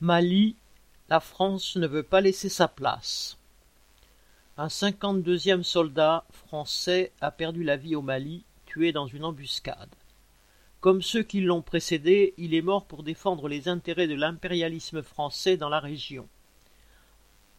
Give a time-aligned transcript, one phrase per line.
[0.00, 0.54] Mali,
[1.08, 3.36] la France ne veut pas laisser sa place.
[4.56, 9.92] Un cinquante-deuxième soldat français a perdu la vie au Mali, tué dans une embuscade.
[10.78, 15.56] Comme ceux qui l'ont précédé, il est mort pour défendre les intérêts de l'impérialisme français
[15.56, 16.28] dans la région.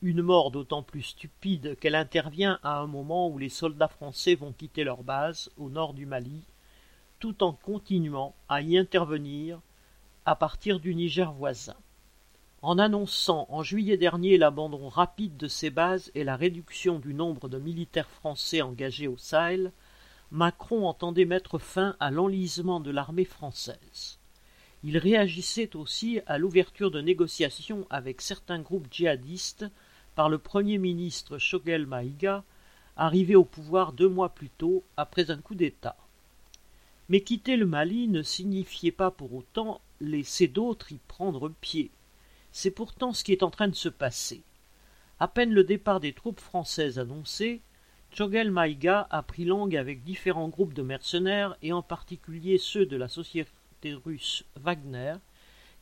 [0.00, 4.52] Une mort d'autant plus stupide qu'elle intervient à un moment où les soldats français vont
[4.52, 6.44] quitter leur base au nord du Mali,
[7.18, 9.58] tout en continuant à y intervenir
[10.24, 11.74] à partir du Niger voisin.
[12.60, 17.48] En annonçant en juillet dernier l'abandon rapide de ces bases et la réduction du nombre
[17.48, 19.70] de militaires français engagés au Sahel,
[20.32, 24.18] Macron entendait mettre fin à l'enlisement de l'armée française.
[24.82, 29.66] Il réagissait aussi à l'ouverture de négociations avec certains groupes djihadistes
[30.16, 32.42] par le Premier ministre Shogel Maïga,
[32.96, 35.96] arrivé au pouvoir deux mois plus tôt après un coup d'État.
[37.08, 41.92] Mais quitter le Mali ne signifiait pas pour autant laisser d'autres y prendre pied.
[42.52, 44.42] C'est pourtant ce qui est en train de se passer.
[45.20, 47.60] À peine le départ des troupes françaises annoncé,
[48.10, 52.96] Chogel Maïga a pris langue avec différents groupes de mercenaires et en particulier ceux de
[52.96, 55.14] la société russe Wagner,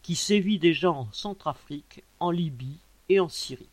[0.02, 3.68] qui sévit déjà en Centrafrique, en Libye et en Syrie.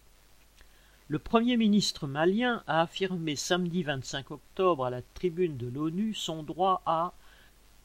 [1.07, 6.43] Le Premier ministre malien a affirmé samedi 25 octobre à la tribune de l'ONU son
[6.43, 7.13] droit à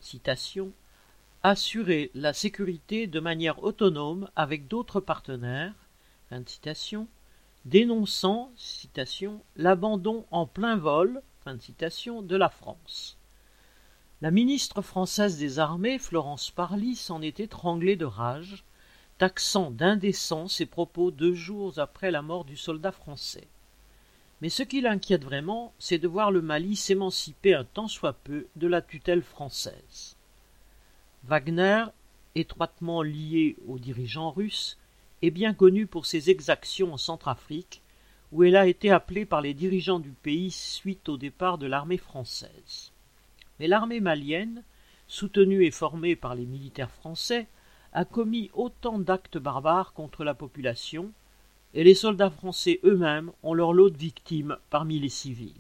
[0.00, 0.72] citation,
[1.42, 5.75] assurer la sécurité de manière autonome avec d'autres partenaires,
[6.47, 7.06] citation,
[7.64, 8.50] dénonçant
[9.56, 13.16] l'abandon en plein vol de la France.
[14.20, 18.64] La ministre française des Armées, Florence Parly, s'en est étranglée de rage,
[19.16, 23.48] taxant d'indécent ses propos deux jours après la mort du soldat français.
[24.42, 28.47] Mais ce qui l'inquiète vraiment, c'est de voir le Mali s'émanciper un tant soit peu
[28.56, 30.18] de la tutelle française.
[31.29, 31.84] Wagner,
[32.37, 34.79] étroitement lié aux dirigeants russes,
[35.21, 37.83] est bien connu pour ses exactions en Centrafrique,
[38.33, 41.99] où elle a été appelée par les dirigeants du pays suite au départ de l'armée
[41.99, 42.93] française.
[43.61, 44.65] Mais l'armée malienne,
[45.06, 47.47] soutenue et formée par les militaires français,
[47.93, 51.12] a commis autant d'actes barbares contre la population,
[51.75, 55.53] et les soldats français eux-mêmes ont leur lot de victimes parmi les civils.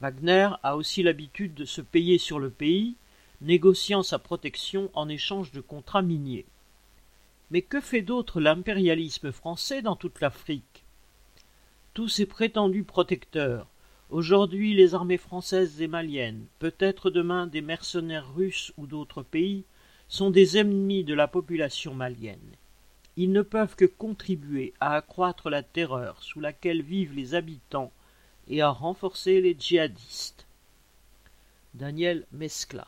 [0.00, 2.96] Wagner a aussi l'habitude de se payer sur le pays,
[3.42, 6.46] négociant sa protection en échange de contrats miniers.
[7.50, 10.84] Mais que fait d'autre l'impérialisme français dans toute l'Afrique?
[11.92, 13.66] Tous ces prétendus protecteurs,
[14.10, 19.64] aujourd'hui les armées françaises et maliennes, peut-être demain des mercenaires russes ou d'autres pays,
[20.08, 22.56] sont des ennemis de la population malienne.
[23.16, 27.92] Ils ne peuvent que contribuer à accroître la terreur sous laquelle vivent les habitants
[28.48, 30.46] et à renforcer les djihadistes.
[31.74, 32.86] Daniel Mescla